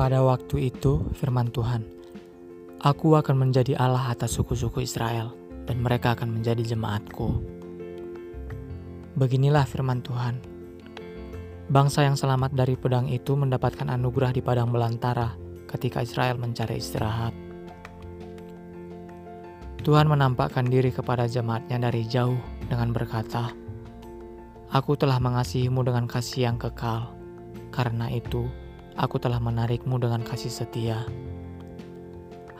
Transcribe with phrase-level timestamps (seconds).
[0.00, 1.84] Pada waktu itu, firman Tuhan,
[2.80, 5.36] Aku akan menjadi Allah atas suku-suku Israel,
[5.68, 7.28] dan mereka akan menjadi jemaatku.
[9.20, 10.40] Beginilah firman Tuhan.
[11.68, 15.36] Bangsa yang selamat dari pedang itu mendapatkan anugerah di padang belantara
[15.68, 17.36] ketika Israel mencari istirahat.
[19.84, 22.40] Tuhan menampakkan diri kepada jemaatnya dari jauh
[22.72, 23.52] dengan berkata,
[24.72, 27.12] Aku telah mengasihimu dengan kasih yang kekal.
[27.68, 28.48] Karena itu,
[29.00, 31.08] aku telah menarikmu dengan kasih setia.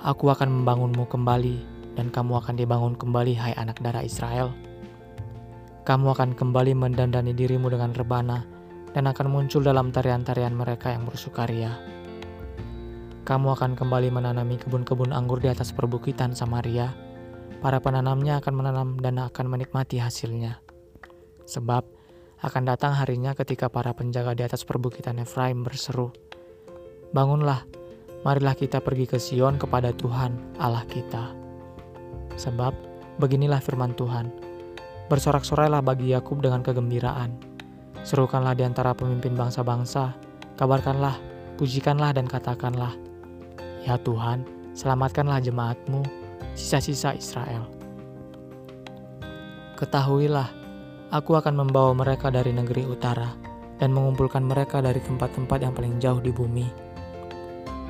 [0.00, 1.56] Aku akan membangunmu kembali,
[2.00, 4.56] dan kamu akan dibangun kembali, hai anak darah Israel.
[5.84, 8.48] Kamu akan kembali mendandani dirimu dengan rebana,
[8.96, 11.76] dan akan muncul dalam tarian-tarian mereka yang bersukaria.
[13.28, 16.96] Kamu akan kembali menanami kebun-kebun anggur di atas perbukitan Samaria.
[17.60, 20.64] Para penanamnya akan menanam dan akan menikmati hasilnya.
[21.44, 21.84] Sebab
[22.40, 26.08] akan datang harinya ketika para penjaga di atas perbukitan Efraim berseru,
[27.10, 27.66] Bangunlah,
[28.22, 30.30] marilah kita pergi ke Sion kepada Tuhan
[30.62, 31.34] Allah kita.
[32.38, 32.70] Sebab
[33.18, 34.30] beginilah firman Tuhan,
[35.10, 37.34] bersorak-sorailah bagi Yakub dengan kegembiraan.
[38.06, 40.14] Serukanlah di antara pemimpin bangsa-bangsa,
[40.54, 41.18] kabarkanlah,
[41.58, 42.94] pujikanlah dan katakanlah,
[43.82, 44.46] Ya Tuhan,
[44.78, 46.06] selamatkanlah jemaatmu,
[46.54, 47.66] sisa-sisa Israel.
[49.74, 50.46] Ketahuilah,
[51.10, 53.34] aku akan membawa mereka dari negeri utara
[53.82, 56.89] dan mengumpulkan mereka dari tempat-tempat yang paling jauh di bumi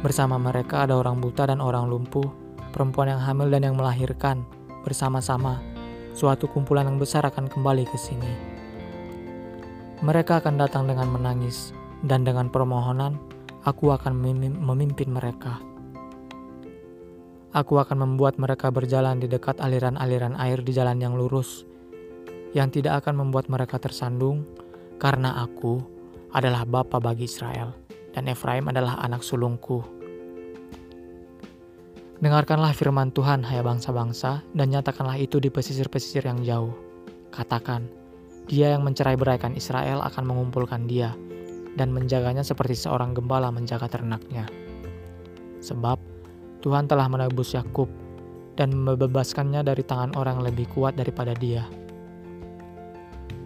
[0.00, 2.24] Bersama mereka ada orang buta dan orang lumpuh,
[2.72, 4.48] perempuan yang hamil dan yang melahirkan,
[4.80, 5.60] bersama-sama.
[6.16, 8.32] Suatu kumpulan yang besar akan kembali ke sini.
[10.00, 13.20] Mereka akan datang dengan menangis, dan dengan permohonan,
[13.68, 14.16] aku akan
[14.56, 15.60] memimpin mereka.
[17.52, 21.68] Aku akan membuat mereka berjalan di dekat aliran-aliran air di jalan yang lurus,
[22.56, 24.48] yang tidak akan membuat mereka tersandung,
[24.96, 25.76] karena aku
[26.32, 29.82] adalah Bapa bagi Israel dan Efraim adalah anak sulungku.
[32.20, 36.76] Dengarkanlah firman Tuhan, hai bangsa-bangsa, dan nyatakanlah itu di pesisir-pesisir yang jauh.
[37.32, 37.88] Katakan,
[38.44, 41.16] dia yang mencerai beraikan Israel akan mengumpulkan dia,
[41.80, 44.44] dan menjaganya seperti seorang gembala menjaga ternaknya.
[45.64, 45.96] Sebab
[46.60, 47.88] Tuhan telah menebus Yakub
[48.60, 51.64] dan membebaskannya dari tangan orang lebih kuat daripada dia.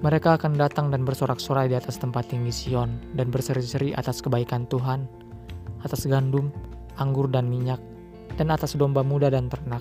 [0.05, 5.09] Mereka akan datang dan bersorak-sorai di atas tempat tinggi Sion dan berseri-seri atas kebaikan Tuhan,
[5.81, 6.53] atas gandum,
[7.01, 7.81] anggur dan minyak,
[8.37, 9.81] dan atas domba muda dan ternak.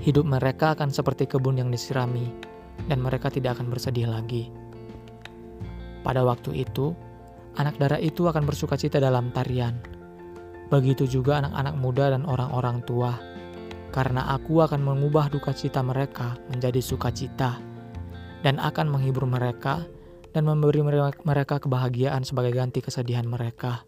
[0.00, 2.32] Hidup mereka akan seperti kebun yang disirami,
[2.88, 4.48] dan mereka tidak akan bersedih lagi.
[6.00, 6.96] Pada waktu itu,
[7.60, 9.76] anak darah itu akan bersuka cita dalam tarian.
[10.72, 13.20] Begitu juga anak-anak muda dan orang-orang tua,
[13.92, 17.67] karena aku akan mengubah duka cita mereka menjadi sukacita
[18.42, 19.86] dan akan menghibur mereka
[20.32, 20.84] dan memberi
[21.24, 23.82] mereka kebahagiaan sebagai ganti kesedihan mereka.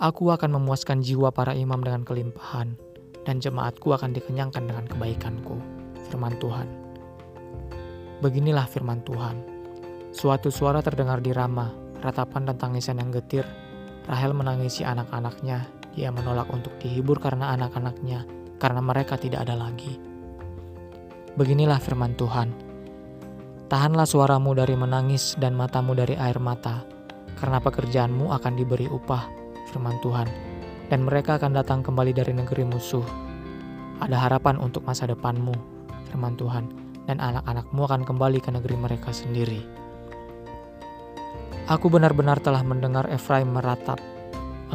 [0.00, 2.72] Aku akan memuaskan jiwa para imam dengan kelimpahan,
[3.28, 5.60] dan jemaatku akan dikenyangkan dengan kebaikanku.
[6.08, 6.68] Firman Tuhan.
[8.24, 9.36] Beginilah firman Tuhan.
[10.16, 11.68] Suatu suara terdengar di Rama,
[12.00, 13.44] ratapan dan tangisan yang getir.
[14.08, 15.68] Rahel menangisi anak-anaknya.
[15.92, 18.24] Dia menolak untuk dihibur karena anak-anaknya,
[18.56, 20.09] karena mereka tidak ada lagi.
[21.40, 22.52] Beginilah firman Tuhan.
[23.72, 26.84] Tahanlah suaramu dari menangis dan matamu dari air mata,
[27.40, 29.24] karena pekerjaanmu akan diberi upah,
[29.72, 30.28] firman Tuhan,
[30.92, 33.08] dan mereka akan datang kembali dari negeri musuh.
[34.04, 35.56] Ada harapan untuk masa depanmu,
[36.12, 36.68] firman Tuhan,
[37.08, 39.64] dan anak-anakmu akan kembali ke negeri mereka sendiri.
[41.72, 43.96] Aku benar-benar telah mendengar Efraim meratap.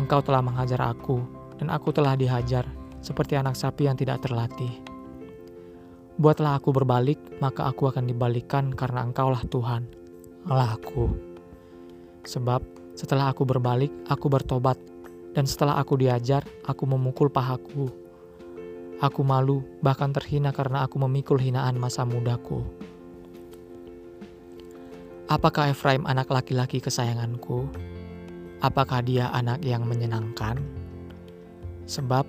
[0.01, 1.21] Engkau telah menghajar aku,
[1.61, 2.65] dan aku telah dihajar,
[3.05, 4.84] seperti anak sapi yang tidak terlatih.
[6.15, 9.83] Buatlah aku berbalik, maka aku akan dibalikkan karena engkaulah Tuhan,
[10.47, 11.11] Allahku.
[12.23, 12.63] Sebab
[12.95, 14.79] setelah aku berbalik, aku bertobat,
[15.35, 17.91] dan setelah aku diajar, aku memukul pahaku.
[19.03, 22.63] Aku malu, bahkan terhina karena aku memikul hinaan masa mudaku.
[25.27, 27.67] Apakah Efraim anak laki-laki kesayanganku?
[28.63, 30.63] Apakah dia anak yang menyenangkan?
[31.91, 32.23] Sebab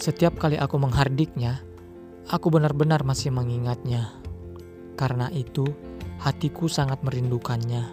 [0.00, 1.60] setiap kali aku menghardiknya,
[2.32, 4.08] Aku benar-benar masih mengingatnya.
[4.96, 5.68] Karena itu,
[6.16, 7.92] hatiku sangat merindukannya.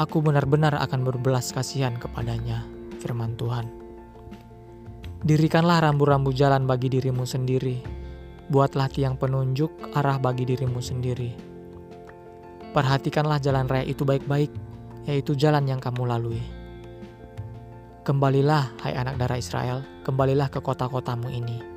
[0.00, 2.64] Aku benar-benar akan berbelas kasihan kepadanya,
[2.96, 3.68] firman Tuhan.
[5.20, 7.84] Dirikanlah rambu-rambu jalan bagi dirimu sendiri.
[8.48, 11.36] Buatlah tiang penunjuk arah bagi dirimu sendiri.
[12.72, 14.48] Perhatikanlah jalan raya itu baik-baik,
[15.04, 16.40] yaitu jalan yang kamu lalui.
[18.08, 21.67] Kembalilah, hai anak darah Israel, kembalilah ke kota-kotamu ini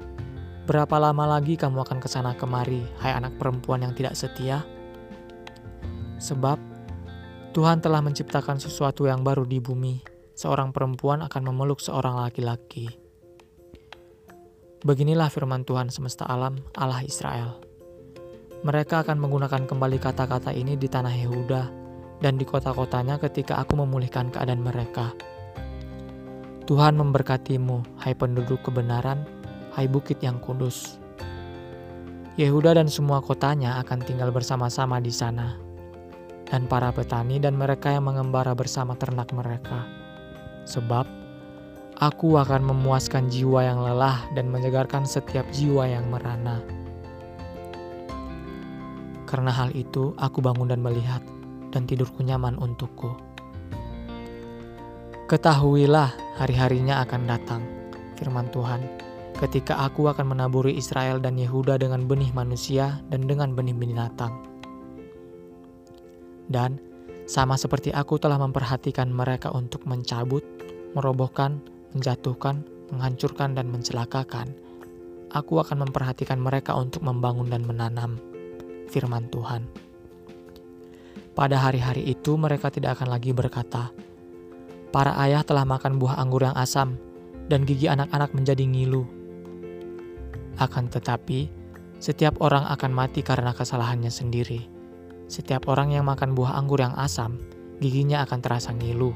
[0.62, 4.62] Berapa lama lagi kamu akan ke sana kemari, hai anak perempuan yang tidak setia?
[6.22, 6.62] Sebab
[7.52, 10.06] Tuhan telah menciptakan sesuatu yang baru di bumi.
[10.38, 12.88] Seorang perempuan akan memeluk seorang laki-laki.
[14.86, 17.58] Beginilah firman Tuhan semesta alam, Allah Israel.
[18.62, 21.64] Mereka akan menggunakan kembali kata-kata ini di tanah Yehuda
[22.22, 25.14] dan di kota-kotanya ketika aku memulihkan keadaan mereka.
[26.70, 29.41] Tuhan memberkatimu, hai penduduk kebenaran,
[29.76, 31.00] hai bukit yang kudus.
[32.40, 35.72] Yehuda dan semua kotanya akan tinggal bersama-sama di sana
[36.52, 39.88] dan para petani dan mereka yang mengembara bersama ternak mereka.
[40.68, 41.08] Sebab
[41.96, 46.60] aku akan memuaskan jiwa yang lelah dan menyegarkan setiap jiwa yang merana.
[49.32, 51.24] Karena hal itu, aku bangun dan melihat,
[51.72, 53.16] dan tidurku nyaman untukku.
[55.32, 57.64] Ketahuilah, hari-harinya akan datang,
[58.20, 58.84] firman Tuhan,
[59.42, 64.52] ketika aku akan menaburi Israel dan Yehuda dengan benih manusia dan dengan benih binatang
[66.52, 66.78] dan
[67.32, 70.44] sama seperti aku telah memperhatikan mereka untuk mencabut,
[70.92, 71.64] merobohkan,
[71.96, 72.60] menjatuhkan,
[72.92, 74.52] menghancurkan, dan mencelakakan,
[75.32, 78.20] aku akan memperhatikan mereka untuk membangun dan menanam.
[78.92, 79.64] Firman Tuhan.
[81.32, 83.96] Pada hari-hari itu mereka tidak akan lagi berkata,
[84.92, 87.00] Para ayah telah makan buah anggur yang asam,
[87.48, 89.21] dan gigi anak-anak menjadi ngilu.
[90.62, 91.50] Akan tetapi,
[91.98, 94.82] setiap orang akan mati karena kesalahannya sendiri
[95.32, 97.40] setiap orang yang makan buah anggur yang asam,
[97.80, 99.16] giginya akan terasa ngilu.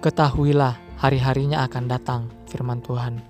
[0.00, 3.20] Ketahuilah, hari-harinya akan datang, firman Tuhan,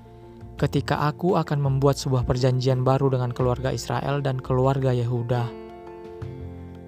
[0.57, 5.62] ketika aku akan membuat sebuah perjanjian baru dengan keluarga Israel dan keluarga Yehuda.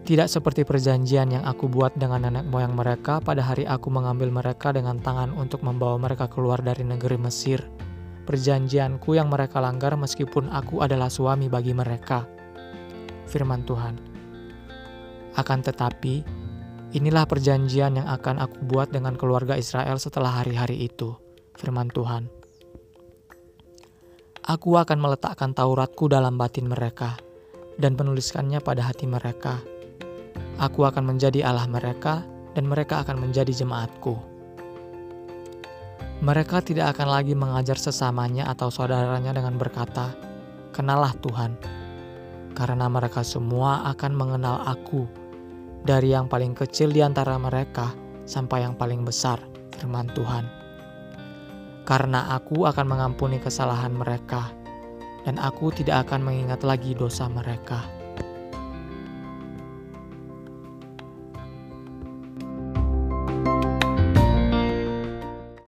[0.04, 4.68] Tidak seperti perjanjian yang aku buat dengan nenek moyang mereka pada hari aku mengambil mereka
[4.68, 7.64] dengan tangan untuk membawa mereka keluar dari negeri Mesir
[8.24, 12.24] perjanjianku yang mereka langgar meskipun aku adalah suami bagi mereka.
[13.28, 13.94] Firman Tuhan.
[15.36, 16.24] Akan tetapi,
[16.96, 21.14] inilah perjanjian yang akan aku buat dengan keluarga Israel setelah hari-hari itu.
[21.54, 22.26] Firman Tuhan.
[24.44, 27.16] Aku akan meletakkan Tauratku dalam batin mereka
[27.80, 29.64] dan menuliskannya pada hati mereka.
[30.58, 32.22] Aku akan menjadi Allah mereka
[32.54, 34.34] dan mereka akan menjadi jemaatku
[36.24, 40.16] mereka tidak akan lagi mengajar sesamanya atau saudaranya dengan berkata,
[40.72, 41.52] "Kenalah Tuhan,"
[42.56, 45.04] karena mereka semua akan mengenal Aku,
[45.84, 47.92] dari yang paling kecil di antara mereka
[48.24, 49.36] sampai yang paling besar,
[49.76, 50.48] firman Tuhan.
[51.84, 54.48] Karena Aku akan mengampuni kesalahan mereka,
[55.28, 57.84] dan Aku tidak akan mengingat lagi dosa mereka.